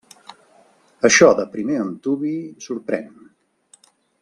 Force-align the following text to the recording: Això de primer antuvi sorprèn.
Això 1.09 1.29
de 1.41 1.45
primer 1.51 1.77
antuvi 1.83 2.33
sorprèn. 2.69 3.13